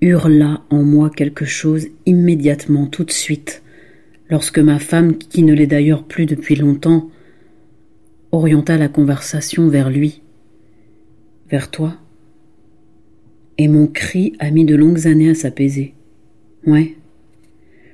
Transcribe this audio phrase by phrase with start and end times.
[0.00, 3.62] Hurla en moi quelque chose immédiatement, tout de suite,
[4.28, 7.10] lorsque ma femme, qui ne l'est d'ailleurs plus depuis longtemps,
[8.32, 10.22] orienta la conversation vers lui,
[11.50, 11.96] vers toi.
[13.58, 15.94] Et mon cri a mis de longues années à s'apaiser.
[16.66, 16.94] Ouais,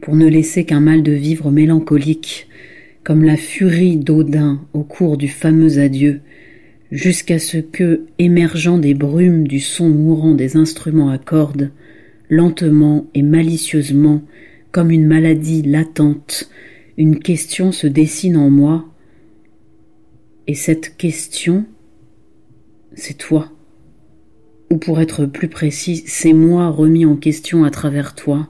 [0.00, 2.48] pour ne laisser qu'un mal de vivre mélancolique,
[3.02, 6.20] comme la furie d'Odin au cours du fameux adieu,
[6.90, 11.70] jusqu'à ce que, émergeant des brumes du son mourant des instruments à cordes,
[12.28, 14.22] lentement et malicieusement,
[14.72, 16.50] comme une maladie latente,
[16.96, 18.86] une question se dessine en moi,
[20.46, 21.66] et cette question,
[22.94, 23.52] c'est toi.
[24.70, 28.48] Ou pour être plus précis, c'est moi remis en question à travers toi.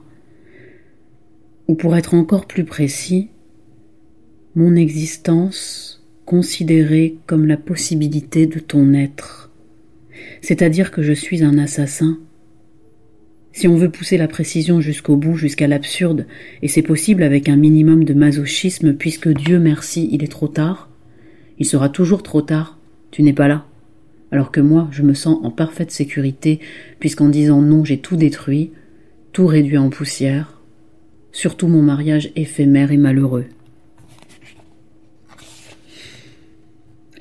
[1.67, 3.29] Ou pour être encore plus précis,
[4.55, 5.98] mon existence
[6.29, 9.49] considéré comme la possibilité de ton être.
[10.41, 12.19] C'est-à-dire que je suis un assassin.
[13.51, 16.27] Si on veut pousser la précision jusqu'au bout, jusqu'à l'absurde,
[16.61, 20.91] et c'est possible avec un minimum de masochisme, puisque Dieu merci, il est trop tard,
[21.57, 22.77] il sera toujours trop tard,
[23.09, 23.65] tu n'es pas là.
[24.31, 26.59] Alors que moi, je me sens en parfaite sécurité,
[26.99, 28.69] puisqu'en disant non, j'ai tout détruit,
[29.33, 30.61] tout réduit en poussière,
[31.31, 33.45] surtout mon mariage éphémère et malheureux.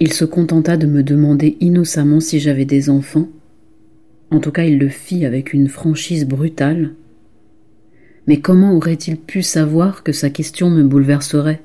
[0.00, 3.28] Il se contenta de me demander innocemment si j'avais des enfants.
[4.30, 6.94] En tout cas, il le fit avec une franchise brutale.
[8.26, 11.62] Mais comment aurait-il pu savoir que sa question me bouleverserait?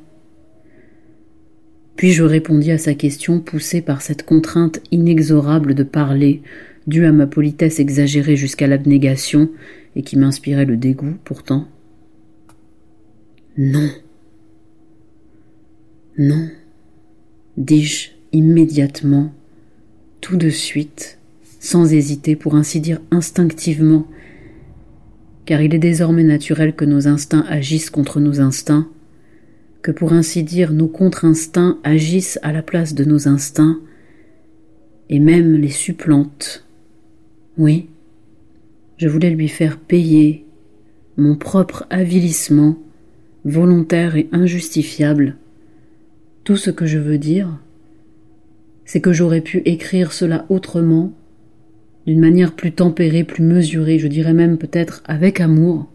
[1.96, 6.42] Puis je répondis à sa question poussée par cette contrainte inexorable de parler,
[6.88, 9.50] due à ma politesse exagérée jusqu'à l'abnégation
[9.96, 11.68] et qui m'inspirait le dégoût pourtant.
[13.58, 13.90] Non.
[16.18, 16.48] Non,
[17.58, 19.32] dis-je immédiatement,
[20.20, 21.20] tout de suite,
[21.60, 24.06] sans hésiter, pour ainsi dire instinctivement,
[25.46, 28.88] car il est désormais naturel que nos instincts agissent contre nos instincts,
[29.82, 33.80] que pour ainsi dire nos contre-instincts agissent à la place de nos instincts,
[35.10, 36.66] et même les supplantent.
[37.58, 37.88] Oui,
[38.98, 40.46] je voulais lui faire payer
[41.18, 42.78] mon propre avilissement,
[43.46, 45.36] volontaire et injustifiable.
[46.44, 47.60] Tout ce que je veux dire,
[48.86, 51.14] c'est que j'aurais pu écrire cela autrement,
[52.06, 55.90] d'une manière plus tempérée, plus mesurée, je dirais même peut-être avec amour,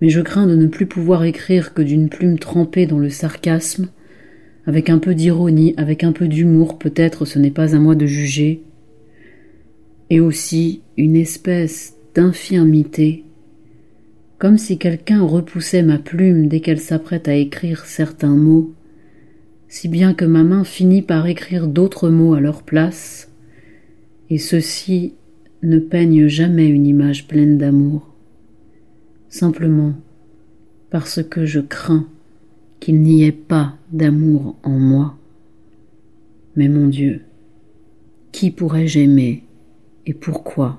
[0.00, 3.88] mais je crains de ne plus pouvoir écrire que d'une plume trempée dans le sarcasme,
[4.66, 8.06] avec un peu d'ironie, avec un peu d'humour, peut-être ce n'est pas à moi de
[8.06, 8.62] juger,
[10.10, 13.24] et aussi une espèce d'infirmité,
[14.38, 18.74] comme si quelqu'un repoussait ma plume dès qu'elle s'apprête à écrire certains mots,
[19.68, 23.30] si bien que ma main finit par écrire d'autres mots à leur place,
[24.30, 25.14] et ceux-ci
[25.62, 28.14] ne peignent jamais une image pleine d'amour,
[29.28, 29.94] simplement
[30.90, 32.06] parce que je crains
[32.78, 35.16] qu'il n'y ait pas d'amour en moi.
[36.54, 37.22] Mais mon Dieu,
[38.30, 39.42] qui pourrais-je aimer
[40.06, 40.78] et pourquoi?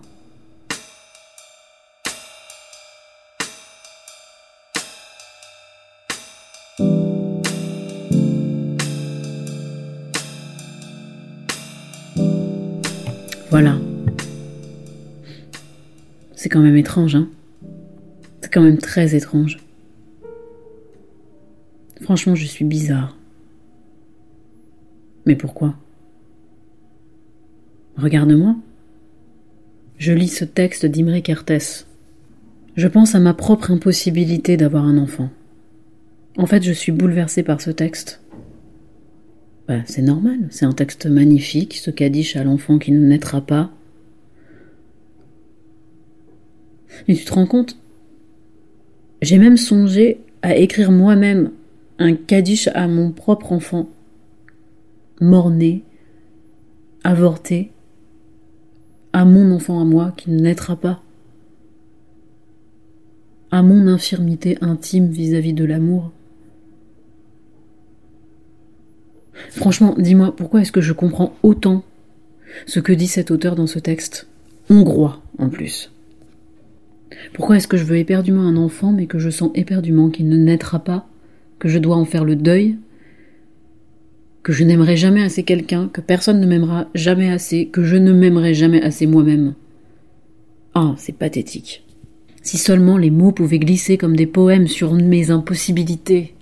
[16.56, 17.28] Quand même étrange, hein
[18.40, 19.58] C'est quand même très étrange.
[22.00, 23.18] Franchement, je suis bizarre.
[25.26, 25.76] Mais pourquoi?
[27.98, 28.56] Regarde-moi.
[29.98, 31.88] Je lis ce texte d'Imre Kertész.
[32.78, 35.30] Je pense à ma propre impossibilité d'avoir un enfant.
[36.38, 38.22] En fait, je suis bouleversée par ce texte.
[39.68, 43.74] Bah, c'est normal, c'est un texte magnifique, ce cadiche à l'enfant qui ne naîtra pas.
[47.08, 47.78] Mais tu te rends compte
[49.22, 51.52] J'ai même songé à écrire moi-même
[51.98, 53.90] un cadiche à mon propre enfant,
[55.22, 55.84] mort-né,
[57.04, 57.72] avorté,
[59.14, 61.02] à mon enfant à moi qui ne naîtra pas,
[63.52, 66.12] à mon infirmité intime vis-à-vis -vis de l'amour.
[69.52, 71.84] Franchement, dis-moi, pourquoi est-ce que je comprends autant
[72.66, 74.28] ce que dit cet auteur dans ce texte
[74.70, 75.95] Hongrois, en plus?
[77.34, 80.38] Pourquoi est-ce que je veux éperdument un enfant, mais que je sens éperdument qu'il ne
[80.38, 81.08] naîtra pas,
[81.60, 82.78] que je dois en faire le deuil,
[84.44, 88.14] que je n'aimerai jamais assez quelqu'un, que personne ne m'aimera jamais assez, que je ne
[88.14, 89.56] m'aimerai jamais assez moi-même?
[90.76, 91.84] Ah, c'est pathétique.
[92.42, 96.36] Si seulement les mots pouvaient glisser comme des poèmes sur mes impossibilités.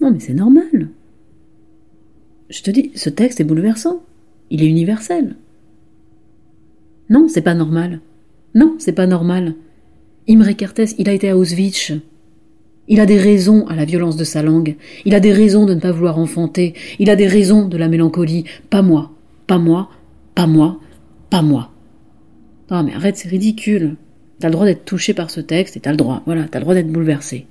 [0.00, 0.88] Non, mais c'est normal.
[2.48, 4.02] Je te dis, ce texte est bouleversant.
[4.50, 5.36] Il est universel.
[7.08, 8.00] Non, c'est pas normal.
[8.54, 9.54] Non, c'est pas normal.
[10.28, 11.92] Imre Kertész, il a été à Auschwitz.
[12.88, 14.76] Il a des raisons à la violence de sa langue.
[15.04, 16.74] Il a des raisons de ne pas vouloir enfanter.
[16.98, 18.44] Il a des raisons de la mélancolie.
[18.70, 19.12] Pas moi.
[19.46, 19.90] Pas moi.
[20.34, 20.80] Pas moi.
[21.30, 21.72] Pas moi.
[22.70, 23.96] Non, mais arrête, c'est ridicule.
[24.38, 26.22] T'as le droit d'être touché par ce texte et t'as le droit.
[26.26, 27.46] Voilà, t'as le droit d'être bouleversé.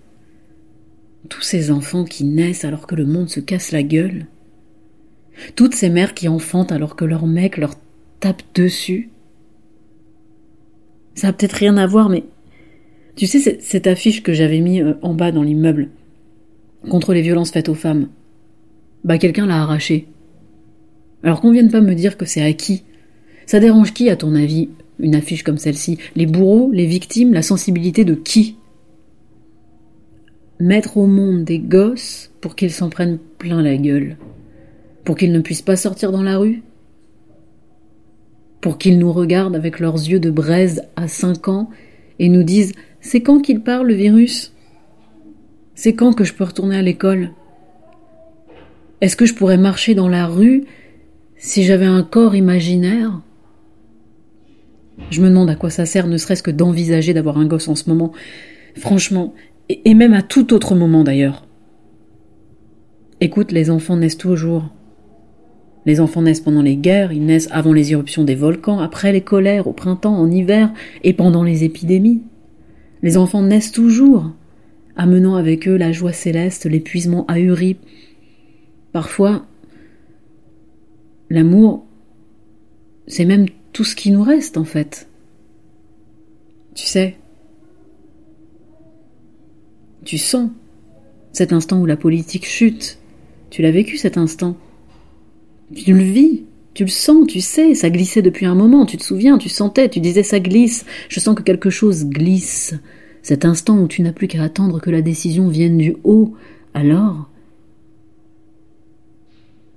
[1.30, 4.28] Tous ces enfants qui naissent alors que le monde se casse la gueule.
[5.56, 7.76] Toutes ces mères qui enfantent alors que leur mec leur
[8.20, 9.10] tape dessus.
[11.16, 12.24] Ça a peut-être rien à voir, mais
[13.16, 15.90] tu sais, cette affiche que j'avais mis euh, en bas dans l'immeuble
[16.90, 18.10] contre les violences faites aux femmes,
[19.04, 20.08] bah quelqu'un l'a arrachée.
[21.24, 22.84] Alors qu'on vienne pas me dire que c'est à qui?
[23.46, 24.70] Ça dérange qui, à ton avis,
[25.00, 25.98] une affiche comme celle-ci?
[26.16, 28.58] Les bourreaux, les victimes, la sensibilité de qui?
[30.60, 34.18] Mettre au monde des gosses pour qu'ils s'en prennent plein la gueule,
[35.04, 36.62] pour qu'ils ne puissent pas sortir dans la rue,
[38.66, 41.70] pour qu'ils nous regardent avec leurs yeux de braise à cinq ans
[42.18, 44.56] et nous disent c'est quand qu'il part le virus?
[45.76, 47.30] C'est quand que je peux retourner à l'école?
[49.02, 50.64] Est-ce que je pourrais marcher dans la rue
[51.38, 53.22] si j'avais un corps imaginaire?
[55.12, 57.76] Je me demande à quoi ça sert, ne serait-ce que d'envisager d'avoir un gosse en
[57.76, 58.14] ce moment.
[58.76, 59.36] Franchement,
[59.70, 61.46] et même à tout autre moment d'ailleurs.
[63.22, 64.72] Écoute, les enfants naissent toujours.
[65.86, 69.22] Les enfants naissent pendant les guerres, ils naissent avant les éruptions des volcans, après les
[69.22, 70.74] colères, au printemps, en hiver
[71.04, 72.24] et pendant les épidémies.
[73.04, 74.32] Les enfants naissent toujours,
[74.96, 77.78] amenant avec eux la joie céleste, l'épuisement ahuri.
[78.92, 79.46] Parfois,
[81.30, 81.86] l'amour,
[83.08, 85.08] c'est même tout ce qui nous reste en fait.
[86.74, 87.16] Tu sais,
[90.04, 90.50] tu sens
[91.32, 93.00] cet instant où la politique chute.
[93.50, 94.58] Tu l'as vécu cet instant.
[95.74, 99.04] Tu le vis, tu le sens, tu sais, ça glissait depuis un moment, tu te
[99.04, 102.76] souviens, tu sentais, tu disais ça glisse, je sens que quelque chose glisse.
[103.24, 106.36] Cet instant où tu n'as plus qu'à attendre que la décision vienne du haut,
[106.74, 107.30] alors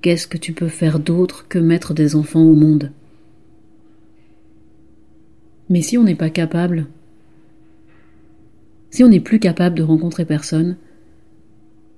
[0.01, 2.93] Qu'est-ce que tu peux faire d'autre que mettre des enfants au monde?
[5.69, 6.87] Mais si on n'est pas capable,
[8.91, 10.77] si on n'est plus capable de rencontrer personne,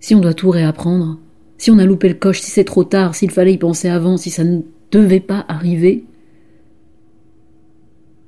[0.01, 1.19] si on doit tout réapprendre,
[1.61, 4.17] si on a loupé le coche, si c'est trop tard, s'il fallait y penser avant,
[4.17, 6.07] si ça ne devait pas arriver,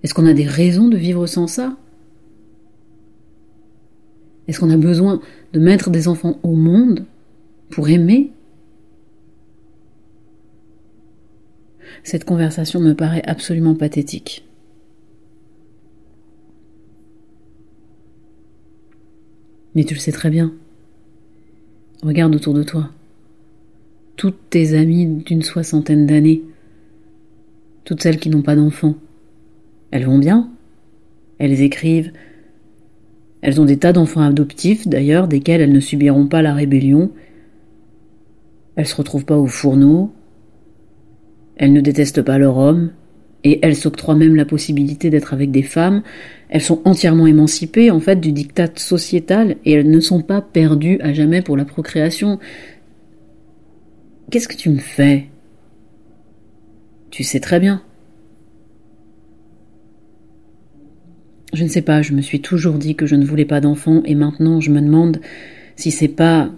[0.03, 1.79] est-ce qu'on a des raisons de vivre sans ça?
[4.47, 5.23] Est-ce qu'on a besoin
[5.55, 7.07] de mettre des enfants au monde
[7.71, 8.33] pour aimer?
[12.05, 14.47] Cette conversation me paraît absolument pathétique.
[19.75, 20.53] Mais tu le sais très bien.
[22.03, 22.91] Regarde autour de toi.
[24.23, 26.45] Toutes tes amies d'une soixantaine d'années,
[27.83, 28.95] toutes celles qui n'ont pas d'enfants,
[29.91, 30.49] elles vont bien
[31.41, 32.13] Elles écrivent.
[33.41, 37.11] Elles ont des tas d'enfants adoptifs, d'ailleurs, desquels elles ne subiront pas la rébellion.
[38.77, 40.13] Elles se retrouvent pas au fourneau.
[41.57, 42.93] Elles ne détestent pas leur homme
[43.45, 46.03] et elles s'octroient même la possibilité d'être avec des femmes.
[46.49, 51.01] Elles sont entièrement émancipées, en fait, du diktat sociétal, et elles ne sont pas perdues
[51.01, 52.39] à jamais pour la procréation.
[54.31, 55.29] Qu'est-ce que tu me fais?
[57.11, 57.83] Tu sais très bien.
[61.53, 64.03] Je ne sais pas, je me suis toujours dit que je ne voulais pas d'enfant,
[64.07, 65.21] et maintenant je me demande
[65.77, 66.51] si c'est pas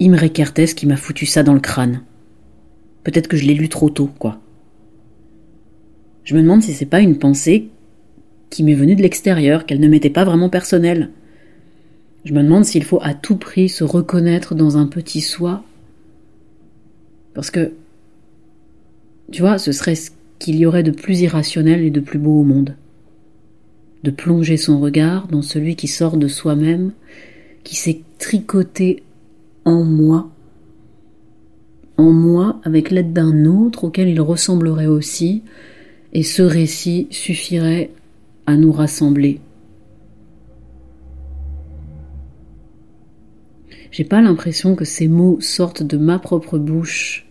[0.00, 2.02] Imre Kertész qui m'a foutu ça dans le crâne.
[3.02, 4.40] Peut-être que je l'ai lu trop tôt, quoi.
[6.22, 7.70] Je me demande si c'est pas une pensée
[8.50, 11.10] qui m'est venue de l'extérieur, qu'elle ne m'était pas vraiment personnelle.
[12.24, 15.64] Je me demande s'il faut à tout prix se reconnaître dans un petit soi.
[17.36, 17.72] Parce que,
[19.30, 22.40] tu vois, ce serait ce qu'il y aurait de plus irrationnel et de plus beau
[22.40, 22.76] au monde.
[24.04, 26.92] De plonger son regard dans celui qui sort de soi-même,
[27.62, 29.02] qui s'est tricoté
[29.66, 30.30] en moi,
[31.98, 35.42] en moi avec l'aide d'un autre auquel il ressemblerait aussi,
[36.14, 37.90] et ce récit suffirait
[38.46, 39.40] à nous rassembler.
[43.90, 47.25] J'ai pas l'impression que ces mots sortent de ma propre bouche.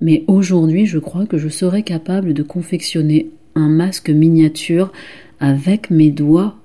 [0.00, 4.92] Mais aujourd'hui, je crois que je serais capable de confectionner un masque miniature
[5.40, 6.56] avec mes doigts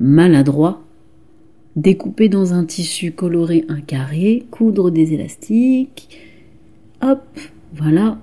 [0.00, 0.82] maladroits,
[1.76, 6.08] découper dans un tissu coloré un carré, coudre des élastiques,
[7.02, 7.22] hop,
[7.74, 8.18] voilà,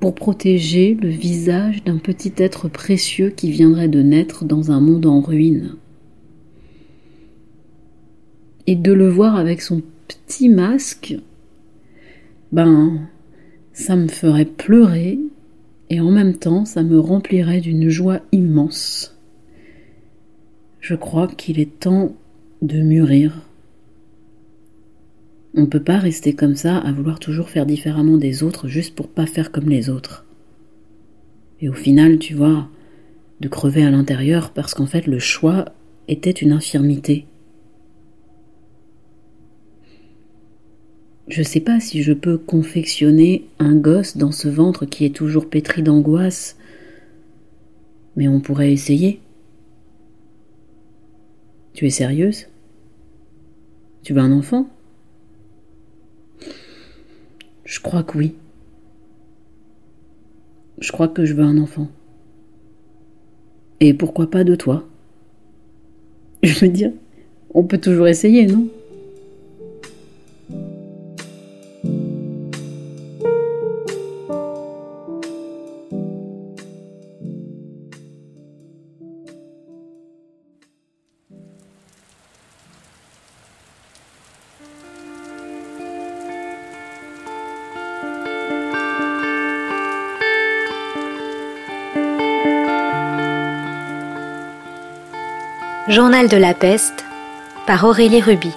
[0.00, 5.06] pour protéger le visage d'un petit être précieux qui viendrait de naître dans un monde
[5.06, 5.76] en ruine.
[8.66, 11.16] Et de le voir avec son petit masque,
[12.52, 13.08] ben,
[13.78, 15.20] ça me ferait pleurer
[15.88, 19.16] et en même temps ça me remplirait d'une joie immense.
[20.80, 22.16] Je crois qu'il est temps
[22.60, 23.40] de mûrir.
[25.54, 28.96] On ne peut pas rester comme ça à vouloir toujours faire différemment des autres juste
[28.96, 30.26] pour pas faire comme les autres.
[31.60, 32.68] Et au final, tu vois,
[33.38, 35.66] de crever à l'intérieur parce qu'en fait le choix
[36.08, 37.26] était une infirmité.
[41.38, 45.48] Je sais pas si je peux confectionner un gosse dans ce ventre qui est toujours
[45.48, 46.56] pétri d'angoisse,
[48.16, 49.20] mais on pourrait essayer.
[51.74, 52.48] Tu es sérieuse?
[54.02, 54.68] Tu veux un enfant?
[57.64, 58.34] Je crois que oui.
[60.80, 61.86] Je crois que je veux un enfant.
[63.78, 64.88] Et pourquoi pas de toi?
[66.42, 66.90] Je veux dire,
[67.54, 68.68] on peut toujours essayer, non?
[95.88, 97.06] Journal de la peste
[97.66, 98.52] par Aurélie Ruby.